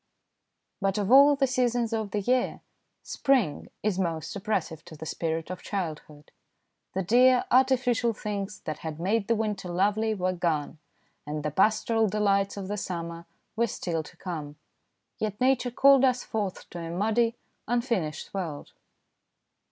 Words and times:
But 0.81 0.97
of 0.97 1.11
all 1.11 1.35
the 1.35 1.45
seasons 1.45 1.93
of 1.93 2.09
the 2.09 2.21
year, 2.21 2.61
spring 3.03 3.69
is 3.83 3.99
most 3.99 4.35
oppressive 4.35 4.83
to 4.85 4.95
the 4.95 5.05
spirit 5.05 5.51
of 5.51 5.61
childhood. 5.61 6.31
The 6.95 7.03
dear, 7.03 7.45
artificial 7.51 8.11
things 8.11 8.61
that 8.61 8.79
had 8.79 8.99
made 8.99 9.27
the 9.27 9.35
winter 9.35 9.69
lovely 9.69 10.15
were 10.15 10.33
gone, 10.33 10.79
and 11.27 11.43
the 11.43 11.51
pastoral 11.51 12.07
delights 12.07 12.57
of 12.57 12.67
the 12.67 12.77
summer 12.77 13.27
were 13.55 13.67
still 13.67 14.01
to 14.01 14.17
come, 14.17 14.55
yet 15.19 15.39
Nature 15.39 15.69
called 15.69 16.03
us 16.03 16.23
forth 16.23 16.67
to 16.71 16.79
a 16.79 16.89
muddy, 16.89 17.35
un 17.67 17.81
finished 17.81 18.33
world. 18.33 18.71